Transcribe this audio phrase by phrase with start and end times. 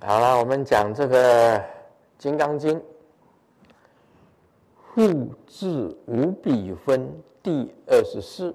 [0.00, 1.58] 好了，我们讲这个
[2.18, 2.80] 《金刚经》
[4.94, 8.54] 复智无比分第二十四。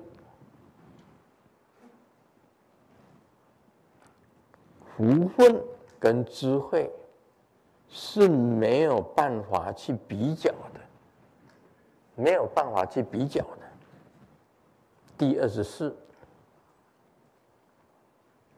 [4.96, 5.62] 福分
[6.00, 6.90] 跟智慧
[7.90, 10.80] 是没有办法去比较的，
[12.16, 13.60] 没有办法去比较的。
[15.18, 15.94] 第二十四，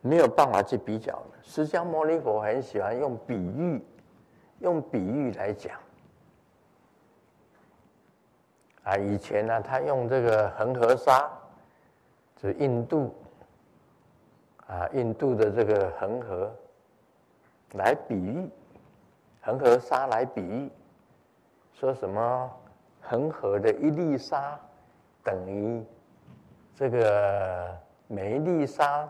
[0.06, 1.32] 没有办法去比较的。
[1.42, 3.84] 释迦牟尼佛很喜欢用比喻，
[4.60, 5.76] 用比喻来讲。
[8.84, 11.28] 啊，以前呢，他用这个恒河沙，
[12.36, 13.16] 就印度。
[14.68, 16.56] 啊，印度的这个恒河
[17.74, 18.48] 来比喻，
[19.42, 20.72] 恒河沙来比喻，
[21.74, 22.52] 说什么
[23.02, 24.60] 恒河的一粒沙
[25.24, 25.84] 等于
[26.76, 27.76] 这个
[28.08, 29.08] 每一粒沙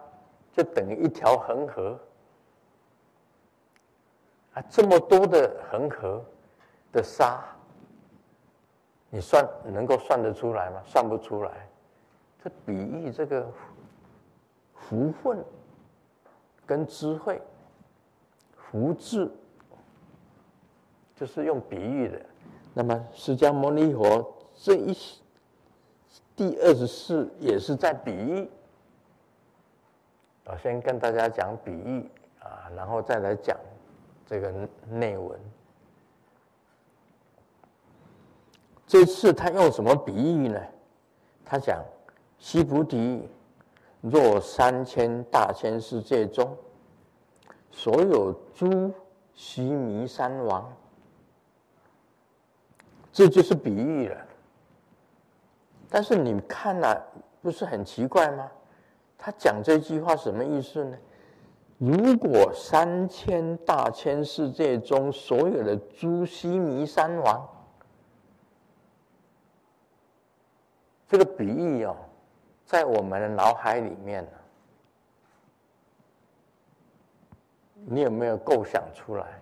[0.55, 1.99] 就等于一条恒河
[4.53, 6.23] 啊，这么多的恒河
[6.91, 7.43] 的沙，
[9.09, 10.81] 你算能够算得出来吗？
[10.85, 11.69] 算不出来。
[12.43, 13.45] 这比喻这个。
[14.87, 15.43] 福分
[16.63, 17.41] 跟智慧，
[18.55, 19.31] 福智
[21.15, 22.23] 就是用比喻的。
[22.75, 24.95] 那么释迦牟尼佛这一
[26.35, 28.47] 第二十四也是在比喻。
[30.45, 33.57] 我先跟大家讲比喻啊，然后再来讲
[34.25, 34.53] 这个
[34.89, 35.39] 内文。
[38.87, 40.61] 这次他用什么比喻呢？
[41.43, 41.83] 他讲
[42.37, 43.29] 西菩提。
[44.01, 46.55] 若三千大千世界中，
[47.71, 48.93] 所有诸
[49.33, 50.71] 须弥山王，
[53.11, 54.15] 这就是比喻了。
[55.89, 57.03] 但是你看了，
[57.41, 58.51] 不是很奇怪吗？
[59.17, 60.97] 他讲这句话什么意思呢？
[61.77, 67.47] 如果三千大千世界中所有的诸须弥山王，
[71.07, 71.95] 这个比喻哦。
[72.65, 74.27] 在我们的脑海里面，
[77.85, 79.39] 你有没有构想出来？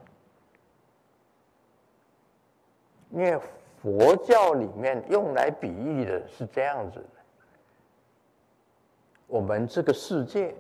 [3.11, 3.39] 因为
[3.81, 7.22] 佛教里面用来比喻的是这样子的：
[9.27, 10.53] 我们这个世界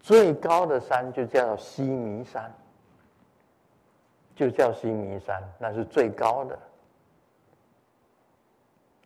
[0.00, 2.52] 最高的山就叫须弥山，
[4.36, 6.58] 就叫须弥山，那是最高的。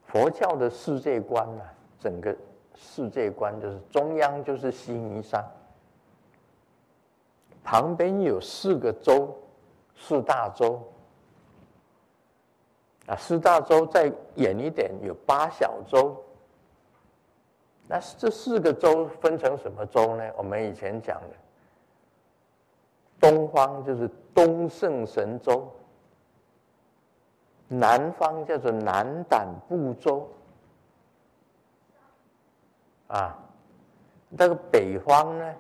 [0.07, 1.65] 佛教的世界观呢？
[1.99, 2.37] 整个
[2.75, 5.43] 世界观就是中央就是须弥山，
[7.65, 9.35] 旁边有四个洲，
[9.97, 10.83] 四大洲。
[13.07, 16.23] 啊，四大洲再远一点有八小洲。
[17.93, 20.25] 那这四个州分成什么州呢？
[20.39, 21.37] 我们以前讲的，
[23.21, 25.71] 东方就是东胜神州，
[27.69, 30.27] 南方叫做南胆部洲。
[33.09, 33.39] 啊，
[34.31, 35.55] 那个北方呢，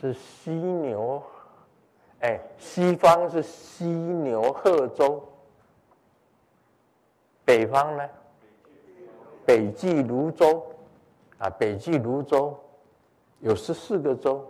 [0.00, 1.20] 是犀牛，
[2.20, 5.20] 哎，西方是犀牛贺州，
[7.44, 8.08] 北方呢，
[9.44, 10.64] 北俱泸州，
[11.38, 12.58] 啊，北俱芦洲
[13.40, 14.44] 有十四个州，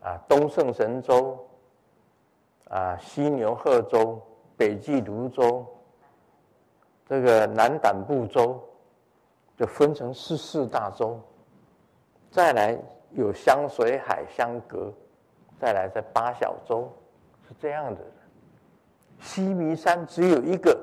[0.00, 1.38] 啊，东胜神州，
[2.68, 4.20] 啊，西牛贺州，
[4.56, 5.66] 北俱芦洲，
[7.06, 8.62] 这个南赣部州。
[9.58, 11.20] 就分成十四大洲，
[12.30, 12.78] 再来
[13.10, 14.94] 有香水海相隔，
[15.58, 16.88] 再来在八小洲，
[17.48, 18.00] 是这样的。
[19.18, 20.78] 须弥山只有一个，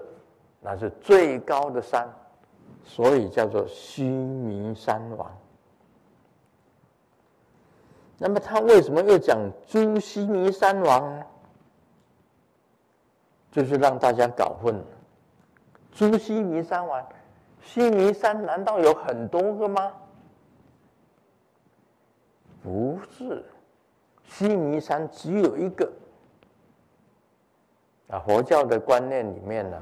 [0.59, 2.13] 那是最高的山，
[2.85, 5.29] 所以叫做须弥山王。
[8.17, 9.37] 那么他为什么又讲
[9.67, 11.25] 诸须弥山王呢？
[13.51, 14.85] 就是让大家搞混了，
[15.91, 17.05] 诸须弥山王。
[17.61, 19.93] 须弥山难道有很多个吗？
[22.61, 23.43] 不是，
[24.23, 25.91] 须弥山只有一个。
[28.09, 29.81] 啊，佛教的观念里面呢，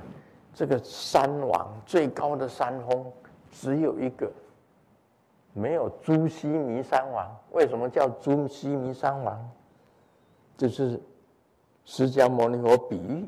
[0.54, 3.12] 这个山王最高的山峰
[3.52, 4.32] 只有一个，
[5.54, 7.36] 没有朱熹弥山王。
[7.52, 9.50] 为什么叫朱熹弥山王？
[10.56, 11.02] 就是
[11.86, 13.28] 释迦牟尼佛比喻。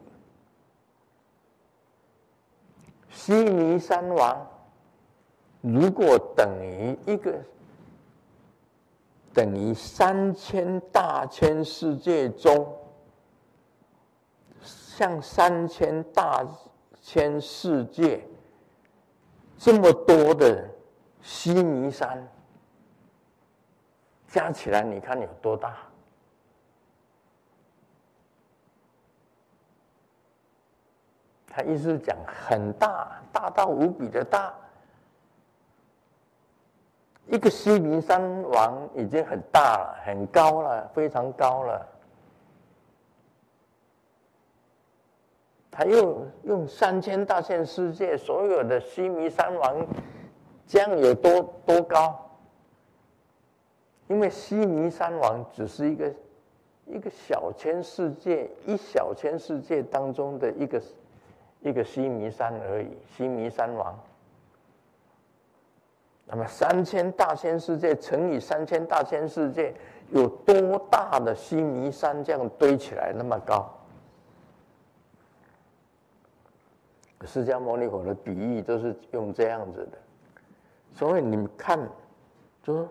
[3.10, 4.48] 须弥山王，
[5.62, 7.34] 如果等于一个，
[9.34, 12.68] 等于三千大千世界中，
[14.62, 16.46] 像三千大
[17.08, 18.28] 全世界
[19.60, 20.68] 这么多的
[21.22, 22.28] 须弥山
[24.28, 25.78] 加起来你看有多大？
[31.48, 34.52] 他意思讲很大大到无比的大。
[37.28, 41.88] 一个须弥山王已经很大了很高了非常高了。
[45.78, 49.86] 他又用三千大千世界所有的须弥山王，
[50.66, 52.18] 这样有多多高？
[54.08, 56.14] 因为须弥山王只是一个
[56.86, 60.82] 一个小千世界，一小千世界当中的一个
[61.60, 63.94] 一个须弥山而已，须弥山王。
[66.26, 69.74] 那么三千大千世界乘以三千大千世界，
[70.12, 73.70] 有多大的须弥山这样堆起来那么高？
[77.26, 79.98] 释迦牟尼佛的比喻都是用这样子的，
[80.94, 81.80] 所以你们看，
[82.62, 82.88] 就是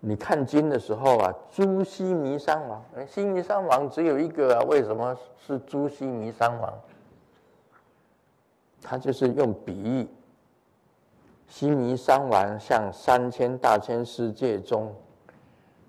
[0.00, 6.72] 你看经的时候啊，诸须弥山王，须弥山王只有一个啊，为什么是诸须弥山王？
[8.82, 10.06] 他就是用比喻。
[11.46, 14.92] 西弥山王像三千大千世界中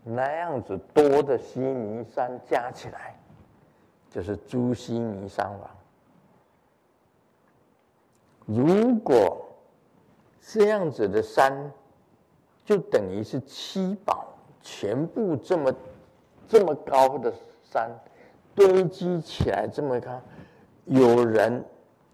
[0.03, 3.18] 那样子多的西弥山加起来，
[4.09, 5.75] 就是诸须弥山王。
[8.45, 9.45] 如果
[10.42, 11.71] 这样子的山，
[12.63, 14.27] 就等于是七宝
[14.62, 15.74] 全部这么
[16.47, 17.33] 这么高的
[17.63, 17.89] 山
[18.53, 20.21] 堆积起来这么高，
[20.86, 21.63] 有人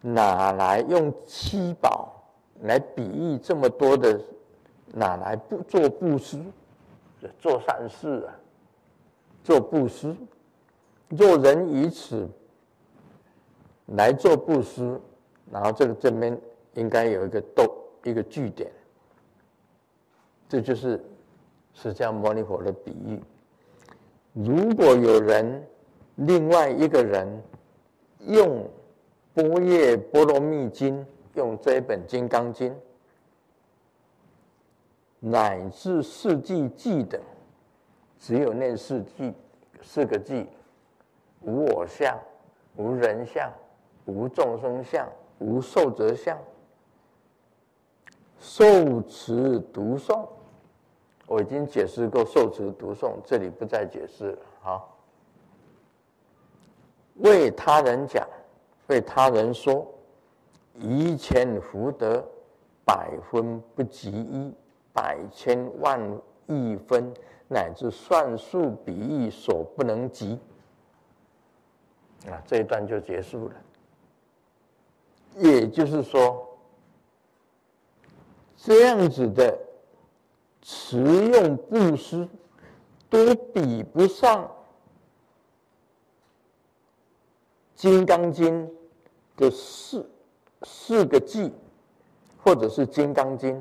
[0.02, 2.08] 哪来用七宝？
[2.64, 4.22] 来比喻这么多的，
[4.94, 6.40] 哪来不做布施？
[7.40, 8.38] 做善事啊，
[9.44, 10.16] 做布施，
[11.10, 12.30] 若人以此
[13.88, 15.02] 来做布施，
[15.52, 16.40] 然后这个这边
[16.74, 17.64] 应该有一个逗
[18.04, 18.72] 一个句点，
[20.48, 21.04] 这就是
[21.74, 23.20] 释迦牟尼佛的比喻。
[24.34, 25.68] 如果有人
[26.16, 27.28] 另外一个人
[28.20, 28.70] 用
[29.34, 31.06] 般若波罗蜜经。
[31.36, 32.74] 用这一本《金刚经》，
[35.22, 37.22] 乃至四句偈等，
[38.20, 39.34] 只有那四句
[39.82, 40.46] 四个季：
[41.40, 42.20] 无我相、
[42.76, 43.50] 无人相、
[44.04, 45.08] 无众生相、
[45.42, 46.38] 无寿则相。
[48.40, 50.26] 受持读诵，
[51.26, 54.38] 我已经解释过受持读诵，这里不再解释了。
[54.62, 54.98] 好，
[57.16, 58.26] 为他人讲，
[58.88, 59.86] 为他人说。
[60.80, 62.26] 一千福德，
[62.86, 64.52] 百分不及一，
[64.94, 66.00] 百千万
[66.48, 67.14] 亿分，
[67.50, 70.40] 乃至算数比翼所不能及。
[72.26, 73.56] 啊，这一段就结束了。
[75.38, 76.48] 也就是说，
[78.58, 79.60] 这样子的
[80.62, 82.28] 持用布施，
[83.10, 84.44] 都比不上
[87.76, 88.68] 《金刚经》
[89.36, 90.08] 的四。
[90.64, 91.52] 四个偈，
[92.44, 93.56] 或者是《金刚经》，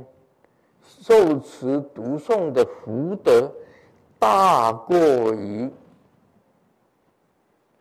[0.82, 3.50] 受持读诵的福德，
[4.18, 4.98] 大过
[5.32, 5.70] 于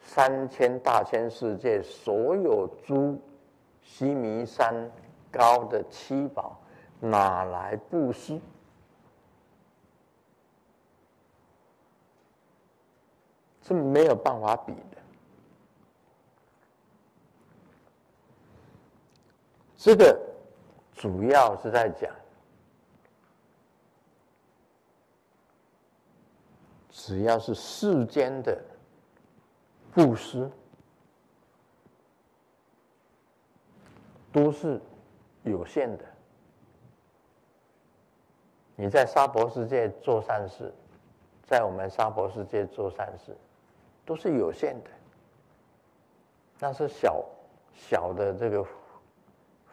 [0.02, 3.20] 三千大千世界所有诸
[3.92, 4.90] 须弥山
[5.32, 6.58] 高的七宝，
[7.00, 8.40] 哪来布施？
[13.64, 14.98] 是没有办法比的。
[19.76, 20.18] 这个
[20.94, 22.14] 主要是在讲，
[26.92, 28.62] 只要是世间的
[29.92, 30.50] 布施，
[34.32, 34.82] 都是
[35.44, 36.06] 有限的。
[38.76, 40.74] 你在沙婆世界做善事，
[41.44, 43.36] 在我们沙婆世界做善事，
[44.06, 44.90] 都是有限的。
[46.60, 47.24] 那是小
[47.74, 48.66] 小的这个。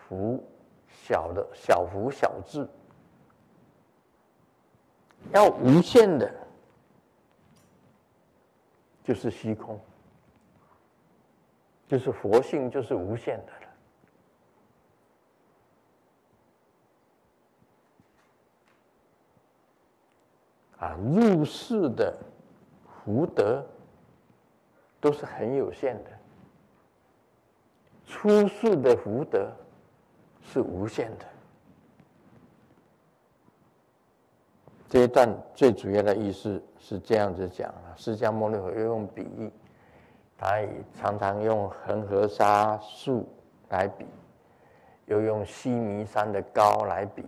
[0.08, 0.40] 福
[0.86, 2.64] 小的小福小智，
[5.32, 6.32] 要无限的，
[9.02, 9.80] 就是虚空，
[11.88, 13.66] 就是佛性，就是无限的了。
[20.78, 22.16] 啊，入世的
[23.04, 23.64] 福德
[25.00, 26.10] 都是很有限的，
[28.06, 29.50] 出世的福德。
[30.48, 31.26] 是无限的。
[34.88, 39.50] 这一段最主要的意思是这样子讲啊，释迦牟尼佛又用比喻，
[40.38, 43.28] 他也常常用恒河沙数
[43.70, 44.06] 来比，
[45.06, 47.24] 又用须弥山的高来比，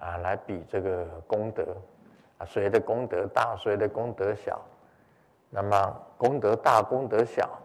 [0.00, 1.76] 啊，来比这个功德，
[2.38, 4.60] 啊，谁的功德大，谁的功德小，
[5.50, 7.60] 那么功德大、功德小，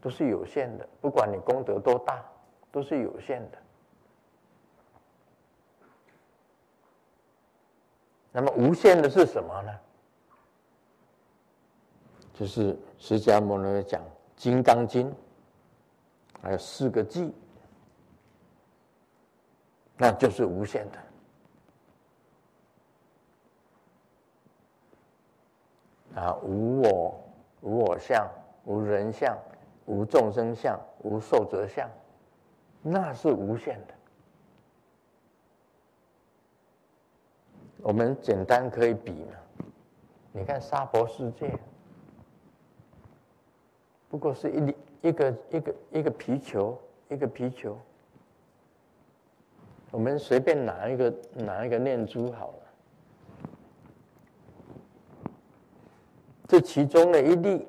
[0.00, 2.24] 都是有限的，不管你功德多大，
[2.72, 3.58] 都是有限的。
[8.32, 9.78] 那么无限的是什么呢？
[12.32, 14.00] 就是释迦牟尼讲
[14.34, 15.10] 《金刚经》，
[16.40, 17.30] 还有四个偈，
[19.98, 20.98] 那就是无限的。
[26.14, 27.20] 啊，无我，
[27.60, 28.28] 无我相，
[28.64, 29.36] 无人相，
[29.86, 31.88] 无众生相，无寿者相，
[32.82, 33.94] 那是无限的。
[37.82, 39.64] 我们简单可以比嘛，
[40.32, 41.56] 你看沙婆世界，
[44.08, 47.78] 不过是一粒一个一个一个皮球，一个皮球。
[49.92, 52.59] 我们随便拿一个拿一个念珠好了。
[56.50, 57.64] 这其中的一粒，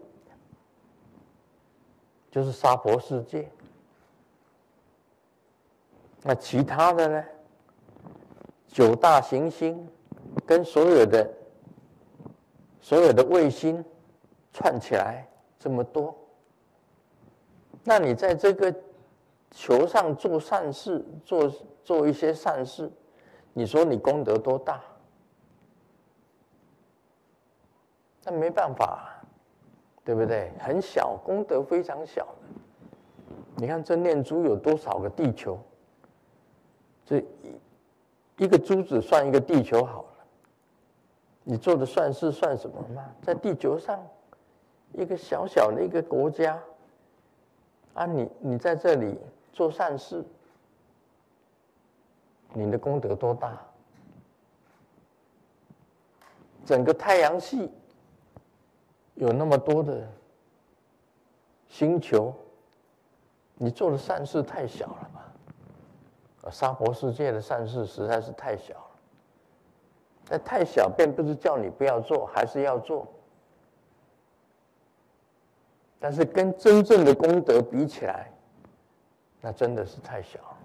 [2.31, 3.47] 就是娑婆世界。
[6.23, 7.23] 那其他的呢？
[8.67, 9.87] 九大行星
[10.47, 11.31] 跟所有的
[12.79, 13.85] 所有的卫星
[14.51, 16.15] 串起来这么多，
[17.83, 18.73] 那你在这个
[19.51, 22.91] 球上做善事，做做一些善事，
[23.53, 24.81] 你说你功德多大？
[28.23, 29.21] 那没办法，
[30.03, 30.51] 对不对？
[30.59, 32.27] 很小，功德非常小。
[33.55, 35.59] 你看这念珠有多少个地球？
[37.05, 37.25] 这一
[38.37, 40.07] 一个珠子算一个地球好了。
[41.43, 43.11] 你做的善事算什么吗？
[43.23, 43.99] 在地球上，
[44.93, 46.61] 一个小小的一个国家，
[47.95, 49.19] 啊，你你在这里
[49.51, 50.23] 做善事，
[52.53, 53.59] 你的功德多大？
[56.63, 57.71] 整个太阳系。
[59.15, 60.07] 有那么多的
[61.67, 62.33] 星球，
[63.55, 65.31] 你做的善事太小了吧？
[66.43, 68.87] 啊，娑婆世界的善事实在是太小了。
[70.29, 73.07] 那太小，并不是叫你不要做，还是要做。
[75.99, 78.31] 但是跟真正的功德比起来，
[79.39, 80.57] 那真的是太小了。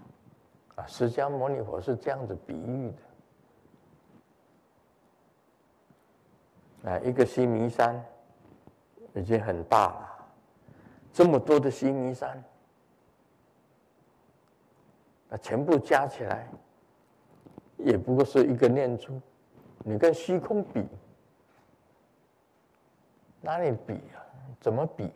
[0.77, 2.91] 啊，释迦牟尼佛是这样子比喻
[6.85, 6.91] 的。
[6.91, 8.03] 啊，一个须弥山。
[9.17, 10.29] 已经很大了，
[11.13, 12.45] 这么多的须弥山，
[15.29, 16.47] 那全部加起来，
[17.79, 19.19] 也不过是一个念珠。
[19.79, 20.87] 你跟虚空比，
[23.41, 24.21] 哪里比啊？
[24.61, 25.11] 怎么比？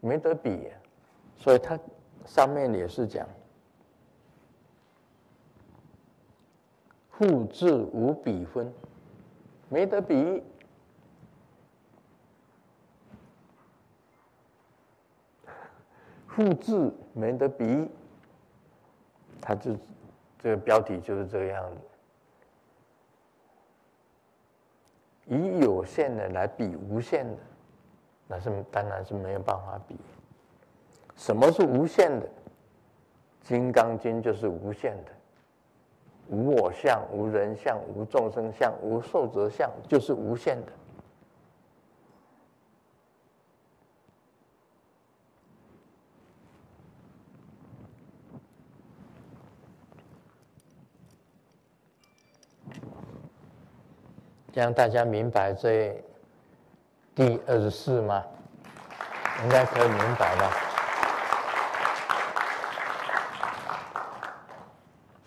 [0.00, 0.76] 没得比啊。
[1.36, 1.78] 所以它
[2.26, 3.26] 上面也是讲，
[7.10, 8.70] 复自无比分，
[9.70, 10.42] 没得比。
[16.36, 17.90] 复制没得比，
[19.40, 19.74] 他就
[20.38, 21.80] 这个标题就是这个样子。
[25.34, 27.38] 以有限的来比无限的，
[28.28, 29.96] 那是当然是没有办法比。
[31.16, 32.26] 什么是无限的？
[33.42, 35.12] 《金刚经》就是无限的，
[36.28, 40.72] 无我相、无人相、无众生相、无寿者相，就是无限的。
[54.56, 56.02] 让大家明白这
[57.14, 58.24] 第二十四吗？
[59.42, 60.50] 应该可以明白吧？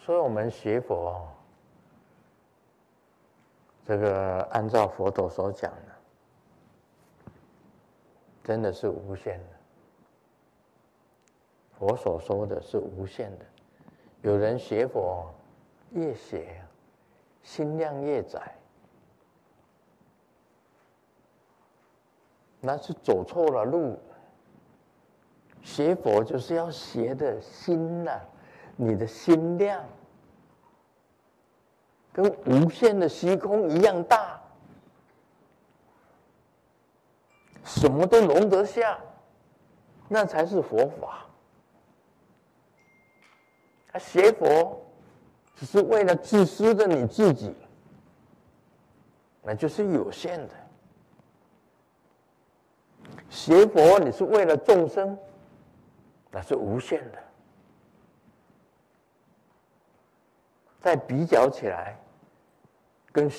[0.04, 1.22] 所以我们学佛，
[3.86, 7.32] 这个按照佛陀所讲的，
[8.44, 9.46] 真的是无限的。
[11.78, 13.46] 佛所说的是无限的。
[14.24, 15.32] 有人学佛
[15.92, 16.60] 越学，
[17.44, 18.56] 心量越窄。
[22.62, 24.00] 那是走错了路。
[25.62, 28.20] 学佛就是要学的心呐、
[28.76, 29.84] 你的心量
[32.14, 34.42] 跟无限的虚空一样大，
[37.64, 38.98] 什么都容得下，
[40.08, 41.26] 那才是佛法。
[43.92, 44.82] 他学佛
[45.56, 47.54] 只是为了自私的你自己，
[49.44, 50.54] 那就是有限的。
[53.30, 55.18] 学佛，你是为了众生，
[56.32, 57.18] 那是无限的。
[60.80, 61.98] 再比较起来，
[63.12, 63.30] 跟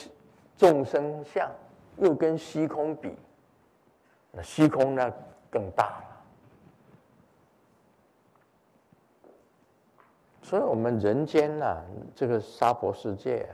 [0.56, 1.50] 众生相
[1.96, 3.16] 又跟虚空比，
[4.30, 5.10] 那虚空那
[5.50, 6.04] 更大了。
[10.42, 11.82] 所以，我们人间呐，
[12.14, 13.48] 这个娑婆世界，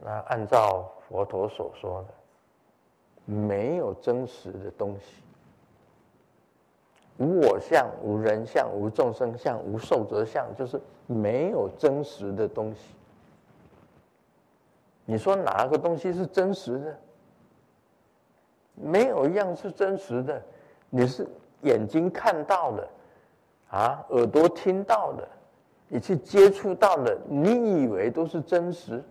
[0.00, 2.14] 那按照佛陀所说的。
[3.30, 5.22] 没有真实的东西，
[7.18, 12.96] 无我相、无人相、无众生相、无寿者相，就是没有真实的东西。
[15.04, 16.98] 你说哪个东西是真实的？
[18.74, 20.42] 没有一样是真实的。
[20.88, 21.24] 你是
[21.62, 22.88] 眼睛看到的，
[23.70, 25.28] 啊，耳朵听到的。
[25.86, 29.02] 你去接触到的，你以为都是真实，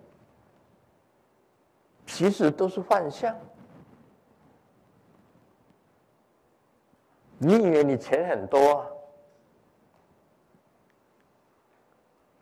[2.05, 3.33] 其实都是幻象。
[7.41, 8.85] 你以为你钱很多，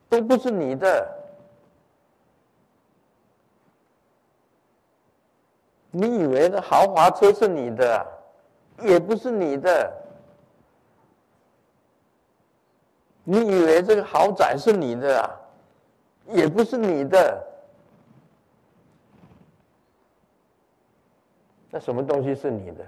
[0.09, 1.13] 都不是你的。
[5.91, 8.05] 你以为的豪华车是你的，
[8.81, 9.93] 也不是你的。
[13.23, 15.39] 你以为这个豪宅是你的，
[16.27, 17.47] 也不是你的。
[21.69, 22.85] 那什么东西是你的？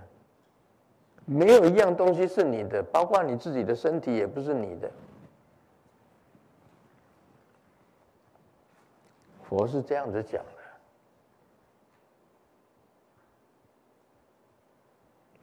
[1.31, 4.89] 没有一样东西是你的，包括你自己的身体也不是你的。
[9.43, 10.51] 佛是这样子讲的，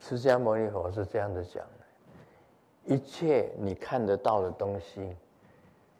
[0.00, 2.93] 释迦牟尼佛是这样子讲的。
[2.93, 5.16] 一切你看得到的东西，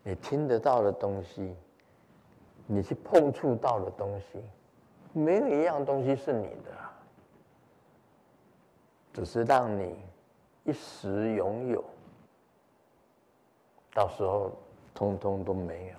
[0.03, 1.55] 你听得到的东西，
[2.67, 4.43] 你去碰触到的东西，
[5.13, 6.73] 没有一样东西是你的，
[9.17, 9.97] 只是让你
[10.65, 11.83] 一时拥有，
[13.95, 14.53] 到时候
[14.95, 15.95] 通通都没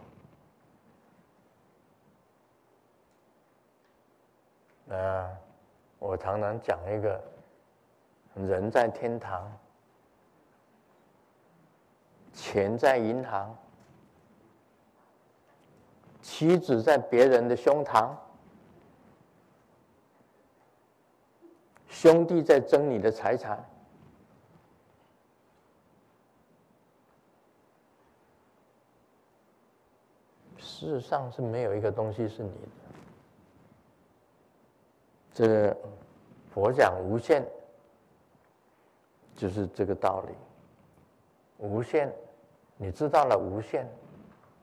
[4.88, 4.96] 有。
[4.96, 5.36] 啊，
[5.98, 7.20] 我常常讲一个
[8.36, 9.52] 人在天堂。
[12.34, 13.58] 钱在银行，
[16.22, 18.16] 妻子在别人的胸膛，
[22.00, 23.58] 兄弟在争你的财产。
[30.60, 32.68] 世上是没有一个东西是你的。
[35.34, 35.76] 这个
[36.54, 37.44] 佛讲无限，
[39.36, 40.36] 就是这个道理。
[41.58, 42.14] 无限。
[42.78, 43.90] 你知道了无限，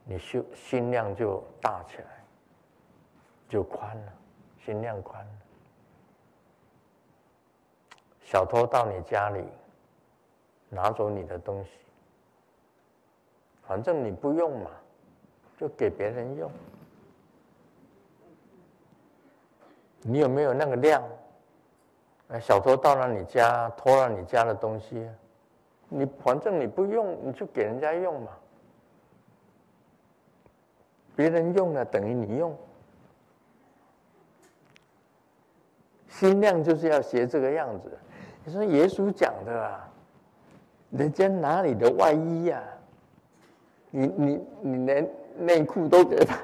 [0.05, 2.25] 你修心量就大起来，
[3.49, 4.13] 就宽了，
[4.65, 5.33] 心量宽了。
[8.25, 9.45] 小偷到你家里，
[10.71, 11.71] 拿走你的东西，
[13.67, 14.71] 反正你不用嘛，
[15.59, 16.51] 就给别人用。
[20.01, 21.03] 你有没有那个量？
[22.41, 25.09] 小偷到了你家，偷了你家的东西。
[25.89, 28.33] 你反正你不用，你就给人家用嘛。
[31.15, 32.57] 别人用了等于你用，
[36.09, 37.97] 心量就是要学这个样子。
[38.45, 39.89] 你说耶稣讲的啊，
[40.91, 42.69] 人家拿你的外衣呀、啊，
[43.91, 46.39] 你你你连内裤都给他，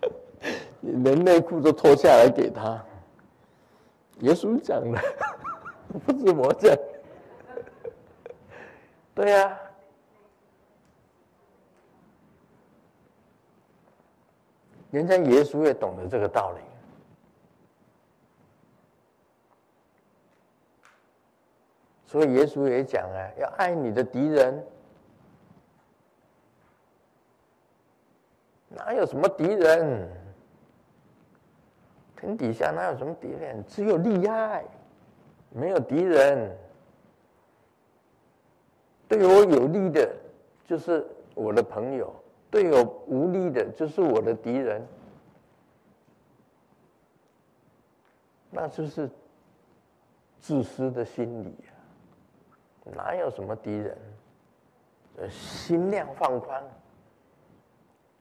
[0.80, 2.80] 你连内裤都脱下来给他。
[4.20, 5.00] 耶稣讲的。
[6.06, 6.74] 不是我讲，
[9.14, 9.60] 对呀、啊，
[14.90, 16.60] 人家耶稣也懂得这个道理，
[22.12, 24.62] 所以耶稣也讲啊，要爱你的敌人，
[28.68, 30.10] 哪有什么敌人？
[32.14, 33.64] 天底下哪有什么敌人？
[33.66, 34.62] 只有利害。
[35.54, 36.54] 没有敌人，
[39.08, 40.14] 对我有利的，
[40.66, 42.06] 就是我的朋友；
[42.50, 44.86] 对我无利的，就是我的敌人。
[48.50, 49.08] 那就是
[50.40, 51.54] 自私的心理！
[52.84, 53.96] 哪有什么敌人，
[55.30, 56.62] 心量放宽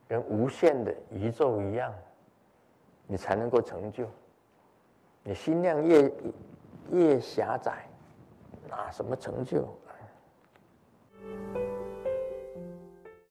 [0.07, 1.93] 跟无限的宇宙一样，
[3.07, 4.07] 你才能够成就。
[5.23, 6.11] 你心量越
[6.91, 7.85] 越狭窄，
[8.69, 9.67] 哪什么成就？